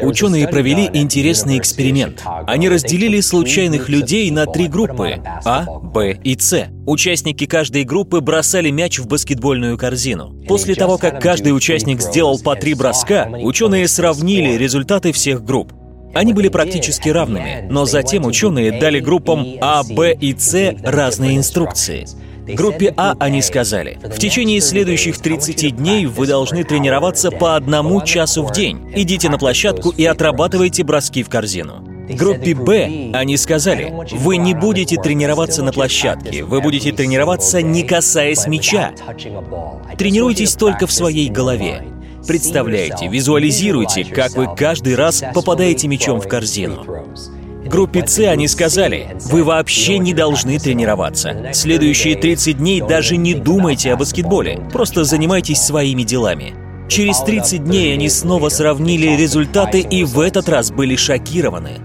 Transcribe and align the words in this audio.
Ученые 0.00 0.48
провели 0.48 0.88
интересный 0.92 1.58
эксперимент. 1.58 2.22
Они 2.46 2.68
разделили 2.68 3.20
случайных 3.20 3.88
людей 3.88 4.30
на 4.30 4.46
три 4.46 4.66
группы— 4.66 5.20
А, 5.44 5.64
Б 5.64 6.18
и 6.24 6.38
С. 6.38 6.68
Участники 6.86 7.46
каждой 7.46 7.84
группы 7.84 8.20
бросали 8.20 8.70
мяч 8.70 8.98
в 8.98 9.06
баскетбольную 9.06 9.76
корзину. 9.76 10.34
После 10.48 10.74
того, 10.74 10.96
как 10.96 11.20
каждый 11.20 11.54
участник 11.54 12.00
сделал 12.00 12.38
по 12.38 12.56
три 12.56 12.74
броска, 12.74 13.28
ученые 13.28 13.86
сравнили 13.86 14.56
результаты 14.56 15.12
всех 15.12 15.44
групп. 15.44 15.72
Они 16.14 16.32
были 16.32 16.48
практически 16.48 17.08
равными, 17.08 17.66
но 17.70 17.84
затем 17.84 18.26
ученые 18.26 18.78
дали 18.78 19.00
группам 19.00 19.46
А, 19.60 19.82
Б 19.82 20.14
и 20.14 20.34
С 20.36 20.74
разные 20.82 21.36
инструкции. 21.36 22.06
Группе 22.46 22.92
А 22.96 23.14
они 23.20 23.40
сказали, 23.40 23.98
в 24.02 24.18
течение 24.18 24.60
следующих 24.60 25.18
30 25.18 25.76
дней 25.76 26.06
вы 26.06 26.26
должны 26.26 26.64
тренироваться 26.64 27.30
по 27.30 27.54
одному 27.54 28.02
часу 28.02 28.42
в 28.44 28.52
день. 28.52 28.92
Идите 28.94 29.28
на 29.28 29.38
площадку 29.38 29.90
и 29.90 30.04
отрабатывайте 30.04 30.82
броски 30.82 31.22
в 31.22 31.28
корзину. 31.28 31.86
Группе 32.08 32.54
Б 32.54 33.10
они 33.14 33.36
сказали, 33.36 33.92
вы 34.12 34.38
не 34.38 34.54
будете 34.54 34.96
тренироваться 34.96 35.62
на 35.62 35.72
площадке, 35.72 36.42
вы 36.44 36.60
будете 36.60 36.92
тренироваться 36.92 37.62
не 37.62 37.84
касаясь 37.84 38.46
мяча. 38.48 38.92
Тренируйтесь 39.96 40.54
только 40.54 40.88
в 40.88 40.92
своей 40.92 41.28
голове. 41.28 41.84
Представляете, 42.26 43.08
визуализируйте, 43.08 44.04
как 44.04 44.32
вы 44.32 44.54
каждый 44.54 44.94
раз 44.94 45.22
попадаете 45.34 45.88
мячом 45.88 46.20
в 46.20 46.28
корзину. 46.28 47.01
Группе 47.72 48.06
С 48.06 48.18
они 48.18 48.48
сказали, 48.48 49.16
вы 49.30 49.44
вообще 49.44 49.96
не 49.96 50.12
должны 50.12 50.58
тренироваться. 50.58 51.52
Следующие 51.54 52.16
30 52.16 52.58
дней 52.58 52.82
даже 52.82 53.16
не 53.16 53.32
думайте 53.32 53.94
о 53.94 53.96
баскетболе, 53.96 54.60
просто 54.70 55.04
занимайтесь 55.04 55.62
своими 55.62 56.02
делами. 56.02 56.52
Через 56.90 57.20
30 57.20 57.64
дней 57.64 57.94
они 57.94 58.10
снова 58.10 58.50
сравнили 58.50 59.16
результаты 59.16 59.80
и 59.80 60.04
в 60.04 60.20
этот 60.20 60.50
раз 60.50 60.70
были 60.70 60.96
шокированы. 60.96 61.78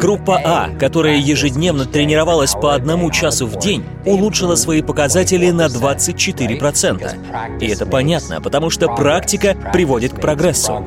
Группа 0.00 0.40
А, 0.42 0.70
которая 0.78 1.18
ежедневно 1.18 1.84
тренировалась 1.84 2.52
по 2.52 2.74
одному 2.74 3.10
часу 3.10 3.46
в 3.46 3.58
день, 3.58 3.84
улучшила 4.06 4.54
свои 4.54 4.80
показатели 4.80 5.50
на 5.50 5.66
24%. 5.66 7.60
И 7.60 7.66
это 7.66 7.84
понятно, 7.84 8.40
потому 8.40 8.70
что 8.70 8.88
практика 8.88 9.54
приводит 9.70 10.14
к 10.14 10.20
прогрессу. 10.20 10.82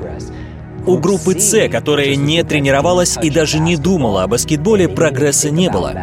У 0.86 0.98
группы 0.98 1.40
С, 1.40 1.70
которая 1.70 2.16
не 2.16 2.44
тренировалась 2.44 3.18
и 3.22 3.30
даже 3.30 3.60
не 3.60 3.78
думала 3.78 4.24
о 4.24 4.28
баскетболе, 4.28 4.90
прогресса 4.90 5.50
не 5.50 5.70
было. 5.70 5.94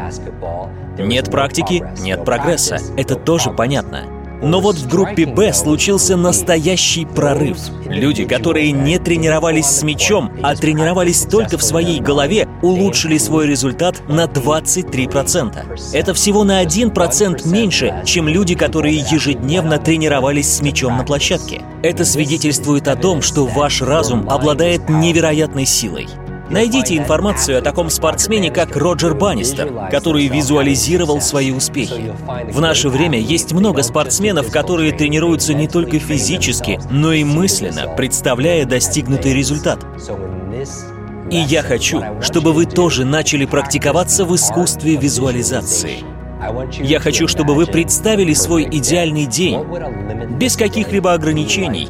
Нет 0.98 1.30
практики, 1.30 1.84
нет 2.00 2.24
прогресса. 2.24 2.78
Это 2.96 3.16
тоже 3.16 3.50
понятно. 3.50 4.16
Но 4.42 4.61
вот 4.61 4.77
в 4.77 4.89
группе 4.89 5.27
Б 5.27 5.53
случился 5.53 6.17
настоящий 6.17 7.06
прорыв. 7.06 7.56
Люди, 7.87 8.25
которые 8.25 8.73
не 8.73 8.98
тренировались 8.98 9.67
с 9.67 9.83
мячом, 9.83 10.31
а 10.42 10.55
тренировались 10.55 11.23
только 11.23 11.56
в 11.59 11.62
своей 11.62 12.01
голове, 12.01 12.48
улучшили 12.62 13.19
свой 13.19 13.47
результат 13.47 14.03
на 14.09 14.25
23%. 14.25 15.92
Это 15.92 16.14
всего 16.14 16.45
на 16.45 16.62
1% 16.62 17.48
меньше, 17.48 18.03
чем 18.05 18.29
люди, 18.29 18.55
которые 18.55 18.97
ежедневно 18.97 19.79
тренировались 19.79 20.53
с 20.53 20.61
мячом 20.61 20.97
на 20.97 21.05
площадке. 21.05 21.62
Это 21.83 22.05
свидетельствует 22.05 22.89
о 22.89 22.97
том, 22.97 23.23
что 23.23 23.47
ваш 23.47 23.83
разум 23.83 24.29
обладает 24.29 24.89
невероятной 24.89 25.67
силой. 25.67 26.09
Найдите 26.50 26.97
информацию 26.97 27.58
о 27.58 27.61
таком 27.61 27.91
спортсмене, 27.91 28.50
как 28.50 28.77
Роджер 28.77 29.14
Баннистер, 29.14 29.72
который 29.91 30.28
визуализировал 30.28 31.20
свои 31.20 31.50
успехи. 31.50 32.14
В 32.50 32.61
наше 32.61 32.89
время 32.89 33.19
есть 33.19 33.52
много 33.52 33.83
спортсменов, 33.83 34.50
которые 34.50 34.92
тренируются 34.92 35.55
не 35.55 35.67
только 35.67 35.98
физически, 35.98 36.78
но 36.91 37.12
и 37.12 37.24
мысленно, 37.24 37.94
представляя 37.97 38.64
достигнутый 38.64 39.34
результат. 39.34 39.84
И 41.30 41.36
я 41.36 41.62
хочу, 41.62 42.02
чтобы 42.20 42.52
вы 42.52 42.67
тоже 42.67 43.05
начали 43.05 43.44
практиковаться 43.44 44.24
в 44.24 44.34
искусстве 44.34 44.97
визуализации. 44.97 46.05
Я 46.80 47.01
хочу, 47.01 47.27
чтобы 47.27 47.55
вы 47.55 47.67
представили 47.67 48.34
свой 48.34 48.64
идеальный 48.64 49.27
день 49.27 49.58
без 50.39 50.57
каких-либо 50.57 51.13
ограничений, 51.13 51.89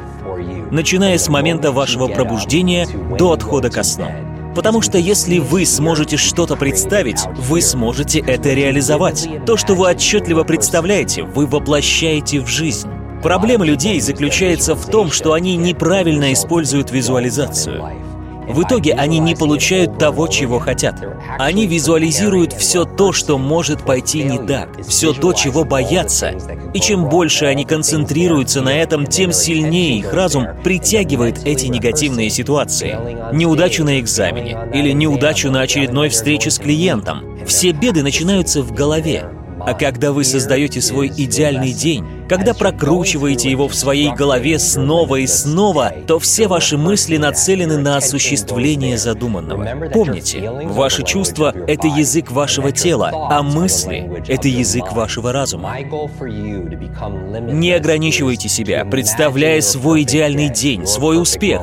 начиная 0.70 1.18
с 1.18 1.28
момента 1.28 1.72
вашего 1.72 2.08
пробуждения 2.08 2.86
до 3.18 3.32
отхода 3.32 3.70
ко 3.70 3.82
сну. 3.82 4.25
Потому 4.56 4.80
что 4.80 4.96
если 4.96 5.38
вы 5.38 5.66
сможете 5.66 6.16
что-то 6.16 6.56
представить, 6.56 7.20
вы 7.36 7.60
сможете 7.60 8.20
это 8.20 8.54
реализовать. 8.54 9.28
То, 9.44 9.58
что 9.58 9.74
вы 9.74 9.90
отчетливо 9.90 10.44
представляете, 10.44 11.24
вы 11.24 11.46
воплощаете 11.46 12.40
в 12.40 12.48
жизнь. 12.48 12.88
Проблема 13.22 13.66
людей 13.66 14.00
заключается 14.00 14.74
в 14.74 14.86
том, 14.86 15.10
что 15.10 15.34
они 15.34 15.58
неправильно 15.58 16.32
используют 16.32 16.90
визуализацию. 16.90 18.05
В 18.48 18.62
итоге 18.62 18.94
они 18.94 19.18
не 19.18 19.34
получают 19.34 19.98
того, 19.98 20.28
чего 20.28 20.58
хотят. 20.58 21.02
Они 21.38 21.66
визуализируют 21.66 22.52
все 22.52 22.84
то, 22.84 23.12
что 23.12 23.38
может 23.38 23.84
пойти 23.84 24.22
не 24.22 24.38
так, 24.38 24.68
все 24.86 25.12
то, 25.12 25.32
чего 25.32 25.64
боятся. 25.64 26.32
И 26.72 26.80
чем 26.80 27.08
больше 27.08 27.46
они 27.46 27.64
концентрируются 27.64 28.62
на 28.62 28.70
этом, 28.70 29.06
тем 29.06 29.32
сильнее 29.32 29.98
их 29.98 30.12
разум 30.12 30.46
притягивает 30.62 31.40
эти 31.44 31.66
негативные 31.66 32.30
ситуации. 32.30 32.96
Неудачу 33.34 33.84
на 33.84 34.00
экзамене 34.00 34.56
или 34.72 34.92
неудачу 34.92 35.50
на 35.50 35.62
очередной 35.62 36.08
встрече 36.08 36.50
с 36.50 36.58
клиентом. 36.58 37.38
Все 37.46 37.72
беды 37.72 38.02
начинаются 38.02 38.62
в 38.62 38.72
голове. 38.72 39.35
А 39.66 39.74
когда 39.74 40.12
вы 40.12 40.22
создаете 40.22 40.80
свой 40.80 41.08
идеальный 41.08 41.72
день, 41.72 42.04
когда 42.28 42.54
прокручиваете 42.54 43.50
его 43.50 43.66
в 43.66 43.74
своей 43.74 44.12
голове 44.12 44.60
снова 44.60 45.16
и 45.16 45.26
снова, 45.26 45.92
то 46.06 46.20
все 46.20 46.46
ваши 46.46 46.78
мысли 46.78 47.16
нацелены 47.16 47.76
на 47.76 47.96
осуществление 47.96 48.96
задуманного. 48.96 49.90
Помните, 49.92 50.48
ваши 50.66 51.02
чувства— 51.02 51.52
это 51.66 51.88
язык 51.88 52.30
вашего 52.30 52.70
тела, 52.70 53.10
а 53.12 53.42
мысли— 53.42 54.22
это 54.28 54.46
язык 54.46 54.92
вашего 54.92 55.32
разума. 55.32 55.76
Не 55.80 57.72
ограничивайте 57.72 58.48
себя, 58.48 58.84
представляя 58.84 59.60
свой 59.60 60.02
идеальный 60.02 60.48
день, 60.48 60.86
свой 60.86 61.20
успех. 61.20 61.62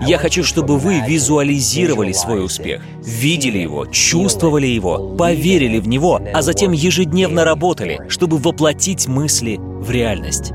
Я 0.00 0.18
хочу, 0.18 0.44
чтобы 0.44 0.78
вы 0.78 1.00
визуализировали 1.00 2.12
свой 2.12 2.44
успех, 2.44 2.82
видели 3.02 3.58
его, 3.58 3.86
чувствовали 3.86 4.66
его, 4.66 5.16
поверили 5.16 5.78
в 5.78 5.88
него, 5.88 6.20
а 6.32 6.42
затем 6.42 6.72
ежедневно 6.72 7.44
работали, 7.44 8.00
чтобы 8.08 8.38
воплотить 8.38 9.08
мысли 9.08 9.58
в 9.58 9.90
реальность. 9.90 10.52